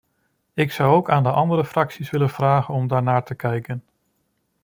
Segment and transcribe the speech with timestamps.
[0.53, 3.83] Ik zou ook aan de andere fracties willen vragen om daarnaar te kijken.